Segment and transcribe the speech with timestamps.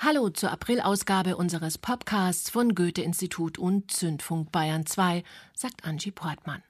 [0.00, 5.24] Hallo zur Aprilausgabe unseres Podcasts von Goethe-Institut und Zündfunk Bayern 2,
[5.54, 6.62] sagt Angie Portmann.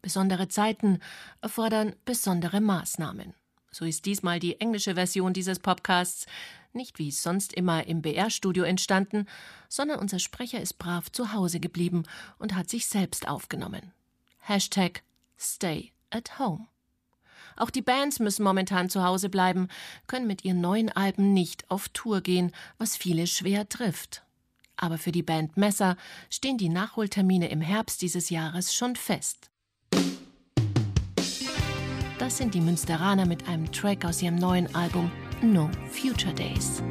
[0.00, 1.00] Besondere Zeiten
[1.40, 3.34] erfordern besondere Maßnahmen.
[3.72, 6.26] So ist diesmal die englische Version dieses Podcasts
[6.72, 9.26] nicht wie sonst immer im BR-Studio entstanden,
[9.68, 12.04] sondern unser Sprecher ist brav zu Hause geblieben
[12.38, 13.90] und hat sich selbst aufgenommen.
[14.38, 15.02] Hashtag
[15.36, 16.68] Stay at Home.
[17.56, 19.68] Auch die Bands müssen momentan zu Hause bleiben,
[20.06, 24.22] können mit ihren neuen Alben nicht auf Tour gehen, was viele schwer trifft.
[24.76, 25.96] Aber für die Band Messer
[26.30, 29.50] stehen die Nachholtermine im Herbst dieses Jahres schon fest.
[32.18, 35.10] Das sind die Münsteraner mit einem Track aus ihrem neuen Album
[35.42, 36.82] No Future Days.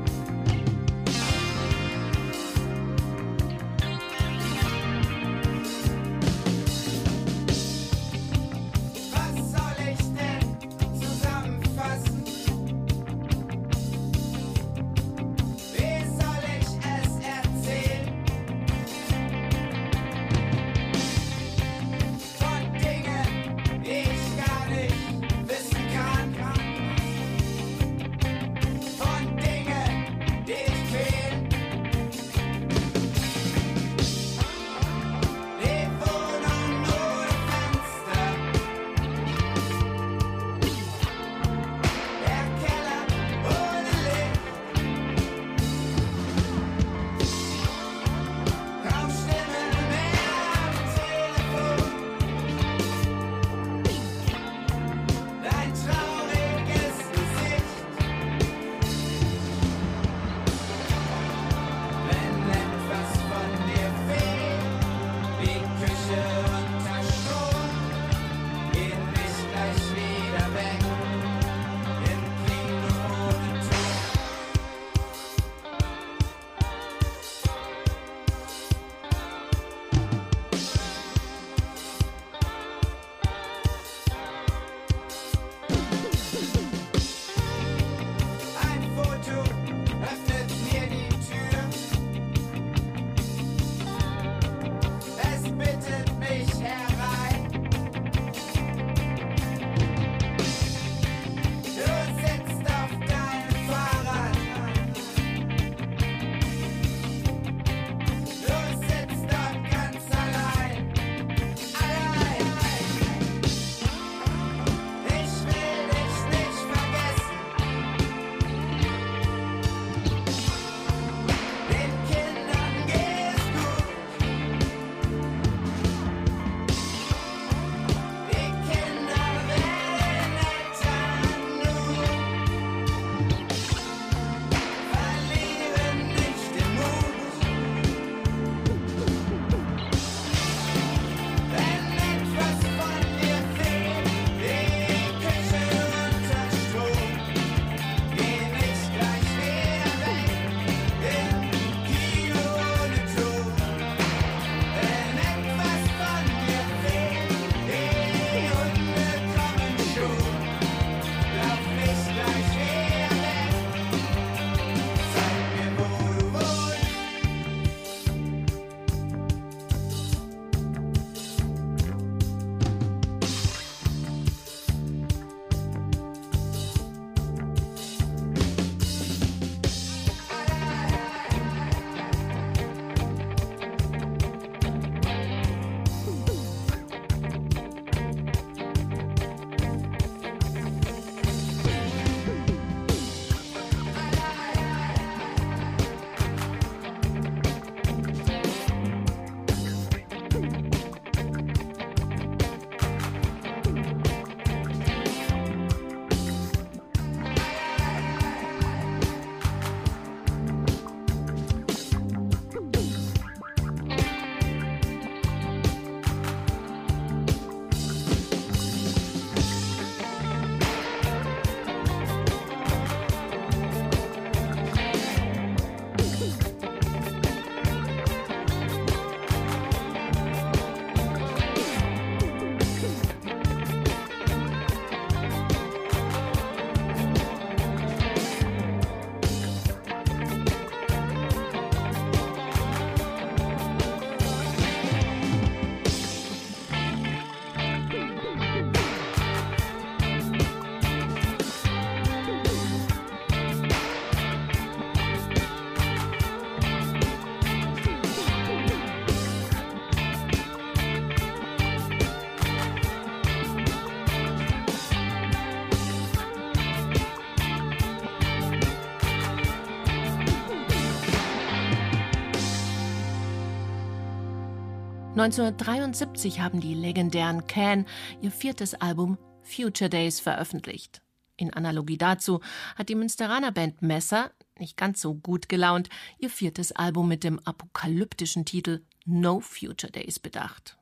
[275.12, 277.86] 1973 haben die legendären Can
[278.22, 281.01] ihr viertes Album Future Days veröffentlicht.
[281.36, 282.39] In Analogie dazu
[282.77, 287.39] hat die Münsteraner Band Messer, nicht ganz so gut gelaunt, ihr viertes Album mit dem
[287.39, 290.77] apokalyptischen Titel No Future Days bedacht.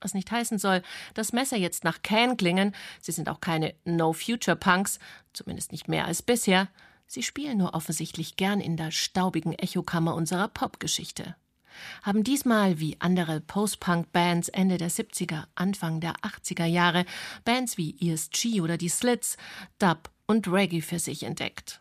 [0.00, 0.80] Was nicht heißen soll,
[1.12, 4.98] dass Messer jetzt nach Can klingen, sie sind auch keine No Future Punks,
[5.34, 6.68] zumindest nicht mehr als bisher,
[7.06, 11.36] sie spielen nur offensichtlich gern in der staubigen Echokammer unserer Popgeschichte
[12.02, 17.04] haben diesmal wie andere Post-Punk-Bands Ende der 70er, Anfang der 80er Jahre
[17.44, 19.36] Bands wie ESG oder die Slits,
[19.78, 21.80] Dub und Reggae für sich entdeckt.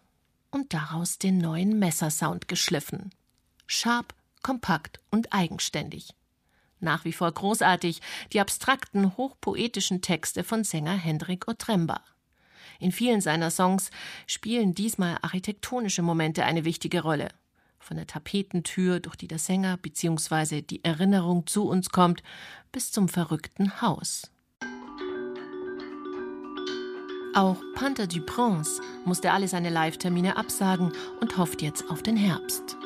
[0.52, 3.12] Und daraus den neuen Messersound geschliffen.
[3.66, 6.14] Sharp, kompakt und eigenständig.
[6.80, 8.02] Nach wie vor großartig
[8.34, 12.02] die abstrakten, hochpoetischen Texte von Sänger Hendrik Otremba.
[12.80, 13.90] In vielen seiner Songs
[14.28, 17.30] spielen diesmal architektonische Momente eine wichtige Rolle
[17.80, 20.62] von der Tapetentür, durch die der Sänger bzw.
[20.62, 22.24] die Erinnerung zu uns kommt,
[22.72, 24.32] bis zum verrückten Haus.
[27.36, 30.92] Auch Panther du Prince musste alle seine Live-Termine absagen
[31.22, 32.78] und hofft jetzt auf den Herbst.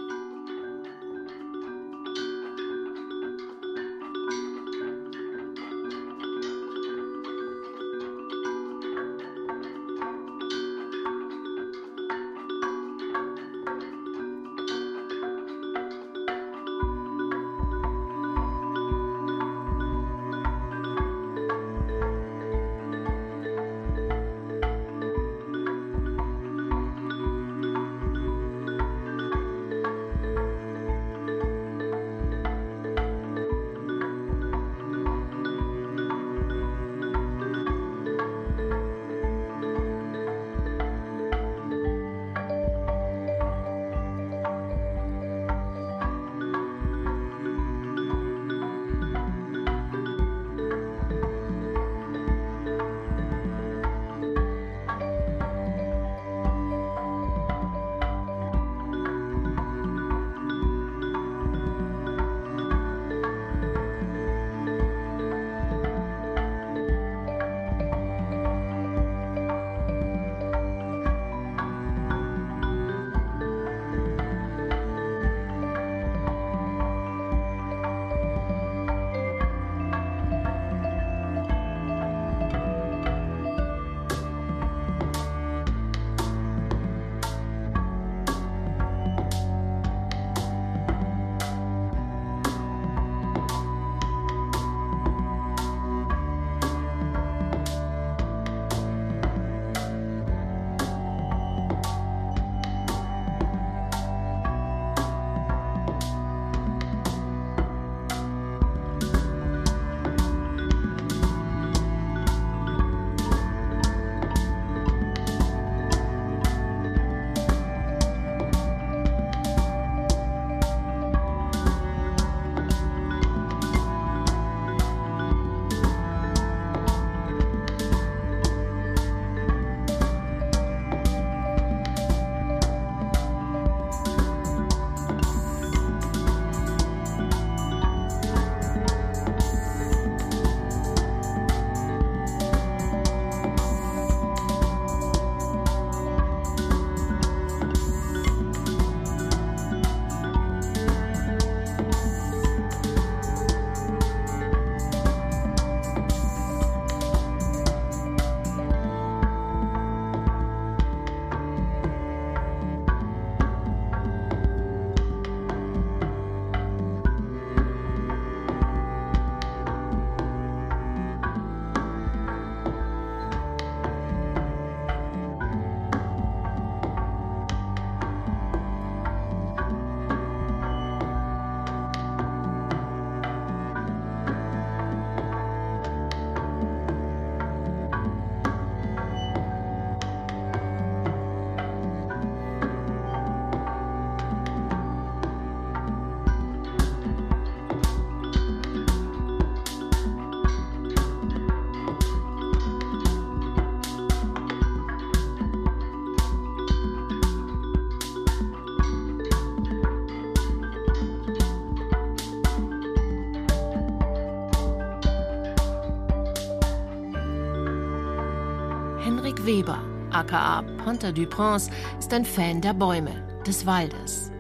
[220.21, 223.11] Aka Panther du Prince, ist ein Fan der Bäume,
[223.45, 224.31] des Waldes.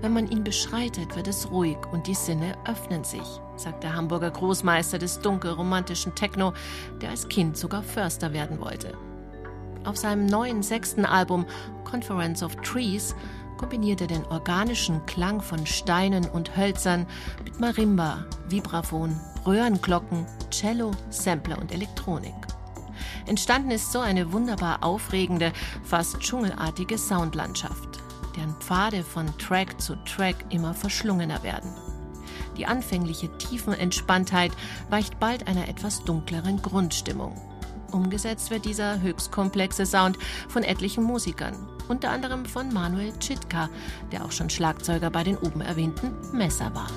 [0.00, 4.30] Wenn man ihn beschreitet, wird es ruhig und die Sinne öffnen sich, sagt der Hamburger
[4.30, 6.52] Großmeister des dunkelromantischen Techno,
[7.00, 8.92] der als Kind sogar Förster werden wollte.
[9.84, 11.46] Auf seinem neuen sechsten Album
[11.84, 13.14] Conference of Trees
[13.56, 17.06] kombiniert er den organischen Klang von Steinen und Hölzern
[17.44, 22.49] mit Marimba, Vibraphon, Röhrenglocken, Cello, Sampler und Elektronik.
[23.30, 25.52] Entstanden ist so eine wunderbar aufregende,
[25.84, 28.00] fast dschungelartige Soundlandschaft,
[28.36, 31.72] deren Pfade von Track zu Track immer verschlungener werden.
[32.56, 34.50] Die anfängliche Tiefenentspanntheit
[34.88, 37.40] weicht bald einer etwas dunkleren Grundstimmung.
[37.92, 40.18] Umgesetzt wird dieser höchst komplexe Sound
[40.48, 41.54] von etlichen Musikern,
[41.86, 43.70] unter anderem von Manuel Chitka,
[44.10, 46.90] der auch schon Schlagzeuger bei den oben erwähnten Messer war.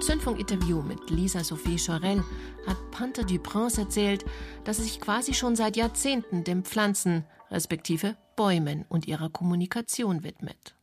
[0.00, 2.24] Zündfunk-Interview mit Lisa Sophie Chorel
[2.66, 4.24] hat Panther Duprince erzählt,
[4.64, 10.74] dass er sich quasi schon seit Jahrzehnten dem Pflanzen, respektive Bäumen und ihrer Kommunikation widmet.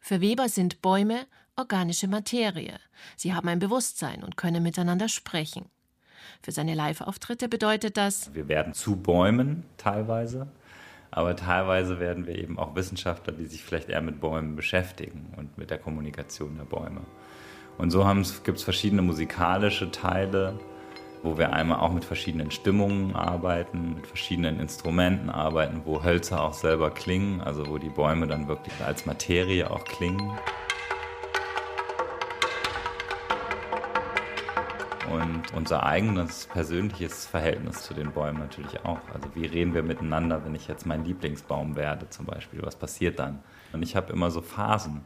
[0.00, 2.78] Für Weber sind Bäume organische Materie.
[3.16, 5.64] Sie haben ein Bewusstsein und können miteinander sprechen.
[6.42, 10.46] Für seine Live-Auftritte bedeutet das, wir werden zu Bäumen teilweise,
[11.10, 15.56] aber teilweise werden wir eben auch Wissenschaftler, die sich vielleicht eher mit Bäumen beschäftigen und
[15.56, 17.00] mit der Kommunikation der Bäume.
[17.78, 18.04] Und so
[18.42, 20.58] gibt es verschiedene musikalische Teile,
[21.22, 26.54] wo wir einmal auch mit verschiedenen Stimmungen arbeiten, mit verschiedenen Instrumenten arbeiten, wo Hölzer auch
[26.54, 30.32] selber klingen, also wo die Bäume dann wirklich als Materie auch klingen.
[35.10, 38.98] Und unser eigenes persönliches Verhältnis zu den Bäumen natürlich auch.
[39.14, 42.60] Also wie reden wir miteinander, wenn ich jetzt mein Lieblingsbaum werde zum Beispiel?
[42.62, 43.38] Was passiert dann?
[43.72, 45.02] Und ich habe immer so Phasen.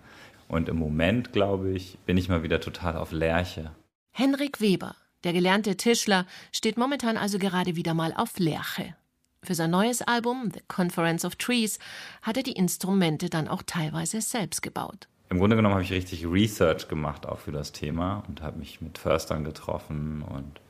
[0.52, 3.71] Und im Moment, glaube ich, bin ich mal wieder total auf Lerche.
[4.11, 4.94] Henrik Weber,
[5.25, 8.94] der gelernte Tischler, steht momentan also gerade wieder mal auf Lerche.
[9.42, 11.78] Für sein neues Album The Conference of Trees
[12.21, 15.09] hat er die Instrumente dann auch teilweise selbst gebaut.
[15.30, 18.82] Im Grunde genommen habe ich richtig Research gemacht auch für das Thema und habe mich
[18.82, 20.61] mit Förstern getroffen und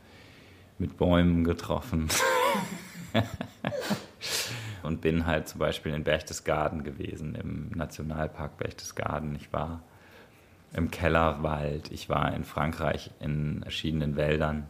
[0.78, 2.06] mit Bäumen getroffen.
[4.82, 9.34] und bin halt zum Beispiel in Berchtesgaden gewesen, im Nationalpark Berchtesgaden.
[9.36, 9.82] Ich war
[10.74, 14.66] im Kellerwald, ich war in Frankreich in verschiedenen Wäldern.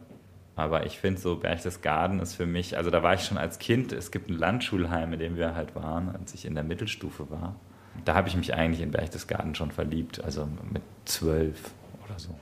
[0.54, 3.92] Aber ich finde so, Berchtesgaden ist für mich, also da war ich schon als Kind,
[3.92, 7.56] es gibt ein Landschulheim, in dem wir halt waren, als ich in der Mittelstufe war.
[8.04, 11.70] Da habe ich mich eigentlich in Berchtesgaden schon verliebt, also mit zwölf
[12.04, 12.34] oder so.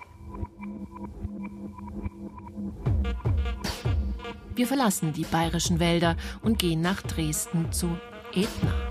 [4.60, 7.98] Wir verlassen die bayerischen Wälder und gehen nach Dresden zu
[8.34, 8.89] Etna.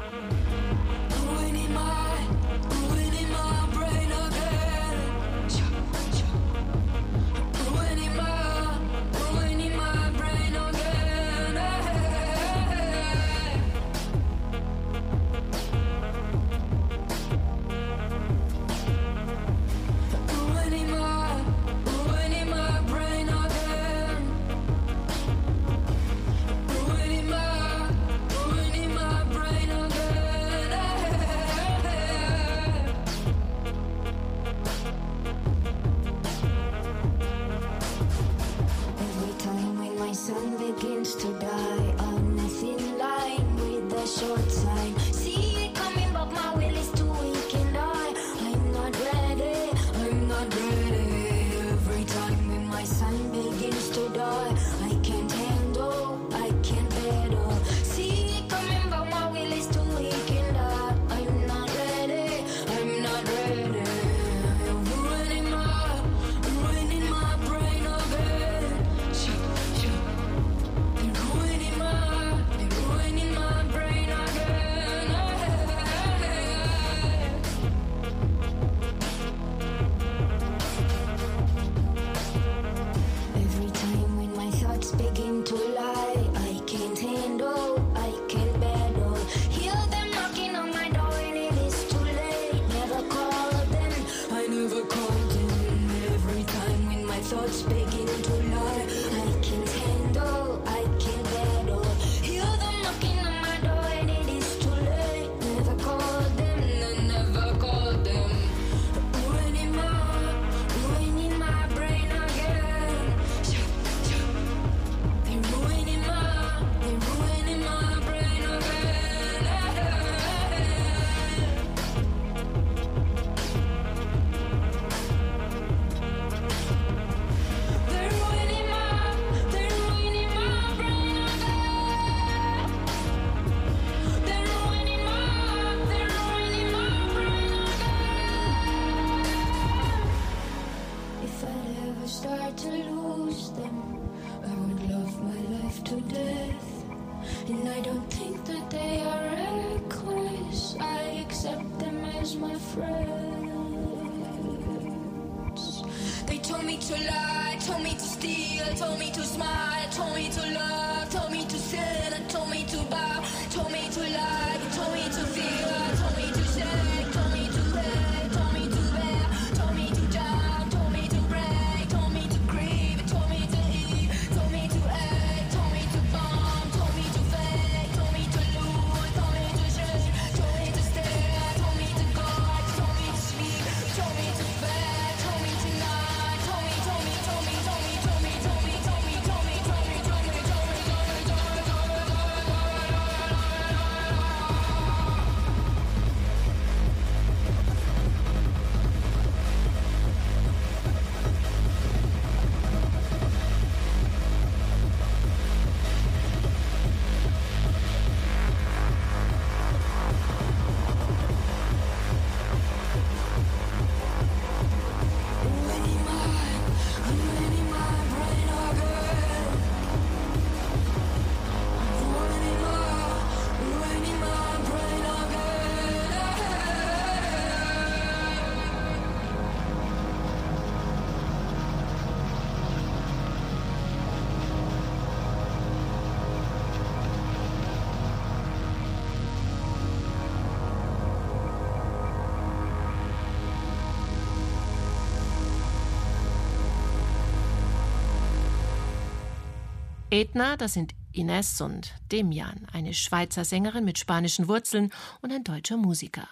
[250.12, 254.92] Edna, das sind Ines und Demian, eine Schweizer Sängerin mit spanischen Wurzeln
[255.22, 256.28] und ein deutscher Musiker.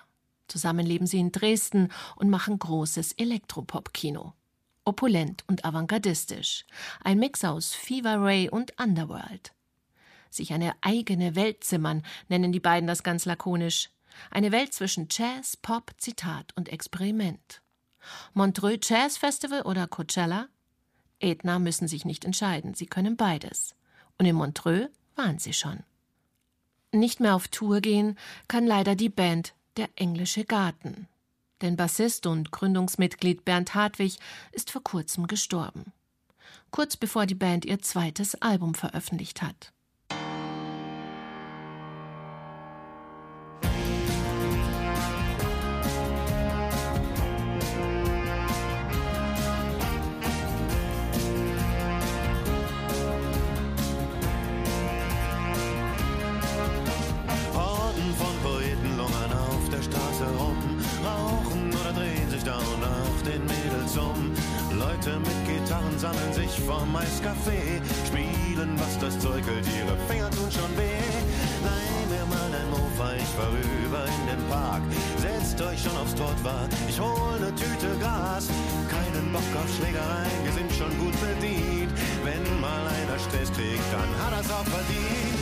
[0.48, 4.34] Zusammen leben sie in Dresden und machen großes Elektropop-Kino.
[4.84, 6.66] Opulent und avantgardistisch.
[7.04, 9.54] Ein Mix aus Fever Ray und Underworld.
[10.32, 13.92] Sich eine eigene Welt zimmern, nennen die beiden das ganz lakonisch.
[14.32, 17.62] Eine Welt zwischen Jazz, Pop, Zitat und Experiment.
[18.34, 20.48] Montreux Jazz Festival oder Coachella?
[21.19, 23.75] Edna müssen sich nicht entscheiden, sie können beides.
[24.17, 25.84] Und in Montreux waren sie schon.
[26.91, 31.08] Nicht mehr auf Tour gehen kann leider die Band Der Englische Garten.
[31.62, 34.17] Denn Bassist und Gründungsmitglied Bernd Hartwig
[34.51, 35.91] ist vor kurzem gestorben.
[36.71, 39.73] Kurz bevor die Band ihr zweites Album veröffentlicht hat.
[79.38, 81.93] Bock auf Schlägereien, wir sind schon gut bedient.
[82.26, 85.38] Wenn mal einer Stress kriegt, dann hat er's auch verdient.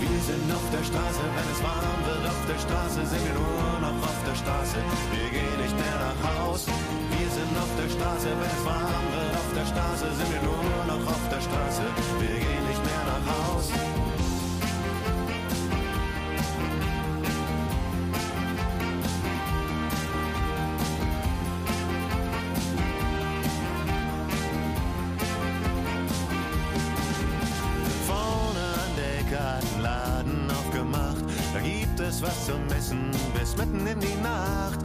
[0.00, 3.72] Wir sind auf der Straße, wenn es warm wird auf der Straße, sind wir nur
[3.84, 4.80] noch auf der Straße.
[5.12, 6.64] Wir gehen nicht mehr nach Haus.
[6.64, 10.80] Wir sind auf der Straße, wenn es warm wird auf der Straße, sind wir nur
[10.88, 11.84] noch auf der Straße.
[12.24, 13.93] Wir gehen nicht mehr nach Haus.
[33.44, 34.80] Bis mitten in die Nacht.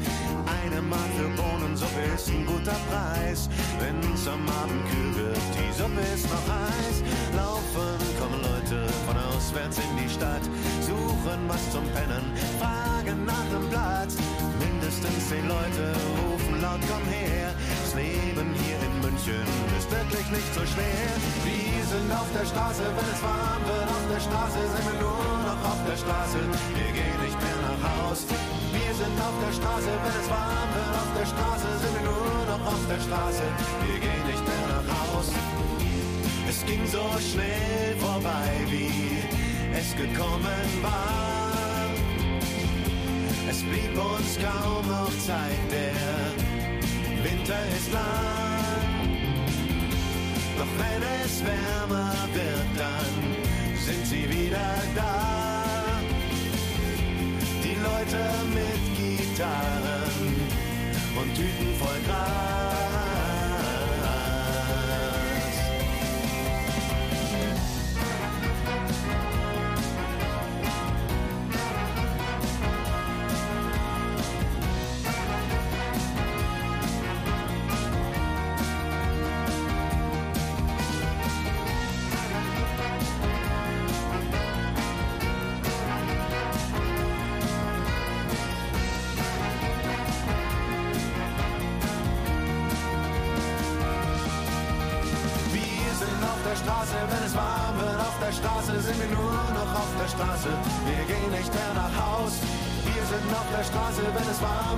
[0.46, 3.48] Eine Mark für Bohnensuppe ist ein guter Preis.
[3.80, 6.98] Wenn's am Abend kühl wird, die Suppe ist noch heiß.
[7.38, 10.44] Laufen kommen Leute von auswärts in die Stadt.
[10.82, 14.18] Suchen was zum Pennen, fragen nach nem Platz.
[14.60, 15.96] Mindestens zehn Leute
[16.28, 17.49] rufen laut, komm her.
[17.90, 21.10] Das Leben hier in München ist wirklich nicht so schwer.
[21.42, 23.90] Wir sind auf der Straße, wenn es warm wird.
[23.90, 26.38] Auf der Straße sind wir nur noch auf der Straße.
[26.78, 28.30] Wir gehen nicht mehr nach Haus.
[28.30, 30.94] Wir sind auf der Straße, wenn es warm wird.
[31.02, 33.46] Auf der Straße sind wir nur noch auf der Straße.
[33.82, 35.28] Wir gehen nicht mehr nach Haus.
[36.46, 39.26] Es ging so schnell vorbei, wie
[39.74, 41.90] es gekommen war.
[43.50, 46.49] Es blieb uns kaum noch Zeit, der
[47.50, 49.10] Winter ist lang.
[50.58, 53.14] Doch wenn es wärmer wird, dann
[53.76, 56.00] sind sie wieder da.
[57.64, 58.22] Die Leute
[58.54, 60.36] mit Gitarren
[61.20, 62.69] und Tüten voll Gras.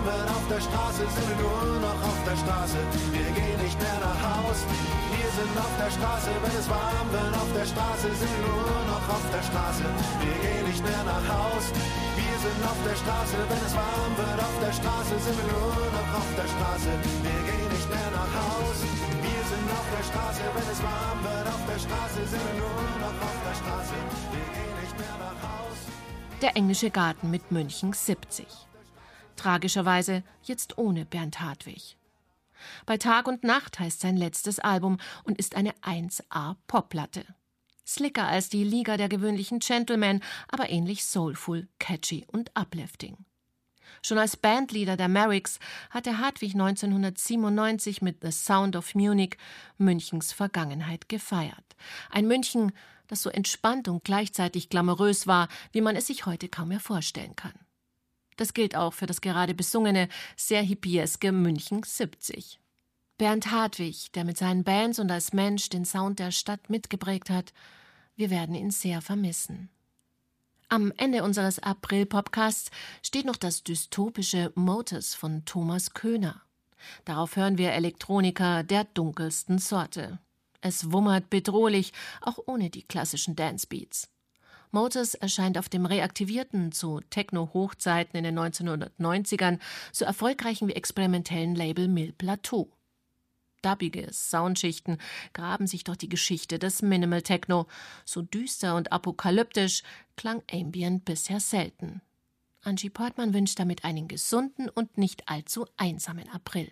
[0.05, 2.79] Wird auf der Straße, sind wir nur noch auf der Straße.
[3.13, 4.59] Wir gehen nicht mehr nach Haus.
[5.13, 8.81] Wir sind auf der Straße, wenn es warm wird auf der Straße, sind wir nur
[8.89, 9.85] noch auf der Straße.
[10.23, 11.65] Wir gehen nicht mehr nach Haus.
[12.17, 15.85] Wir sind auf der Straße, wenn es warm wird auf der Straße, sind wir nur
[15.93, 16.91] noch auf der Straße.
[17.21, 18.77] Wir gehen nicht mehr nach Haus.
[19.21, 22.81] Wir sind auf der Straße, wenn es warm wird auf der Straße, sind wir nur
[23.05, 23.95] noch auf der Straße.
[24.33, 25.77] Wir gehen nicht mehr nach Haus.
[26.41, 28.70] Der englische Garten mit München 70.
[29.41, 31.97] Tragischerweise jetzt ohne Bernd Hartwig.
[32.85, 37.25] Bei Tag und Nacht heißt sein letztes Album und ist eine 1A Popplatte.
[37.83, 43.17] Slicker als die Liga der gewöhnlichen Gentlemen, aber ähnlich soulful, catchy und uplifting.
[44.03, 45.57] Schon als Bandleader der Merricks
[45.89, 49.37] hatte Hartwig 1997 mit The Sound of Munich
[49.79, 51.75] Münchens Vergangenheit gefeiert.
[52.11, 52.73] Ein München,
[53.07, 57.35] das so entspannt und gleichzeitig glamourös war, wie man es sich heute kaum mehr vorstellen
[57.35, 57.53] kann.
[58.41, 62.59] Das gilt auch für das gerade besungene, sehr hippieske München 70.
[63.19, 67.53] Bernd Hartwig, der mit seinen Bands und als Mensch den Sound der Stadt mitgeprägt hat,
[68.15, 69.69] wir werden ihn sehr vermissen.
[70.69, 72.71] Am Ende unseres April-Podcasts
[73.03, 76.41] steht noch das dystopische Motus von Thomas Köhner.
[77.05, 80.17] Darauf hören wir Elektroniker der dunkelsten Sorte.
[80.61, 84.09] Es wummert bedrohlich, auch ohne die klassischen Dancebeats.
[84.71, 89.59] Motors erscheint auf dem reaktivierten zu Techno-Hochzeiten in den 1990ern
[89.91, 92.71] so erfolgreichen wie experimentellen Label Mill Plateau.
[93.61, 94.97] Dubbige Soundschichten
[95.33, 97.67] graben sich durch die Geschichte des Minimal Techno.
[98.05, 99.83] So düster und apokalyptisch
[100.15, 102.01] klang Ambient bisher selten.
[102.63, 106.71] Angie Portman wünscht damit einen gesunden und nicht allzu einsamen April.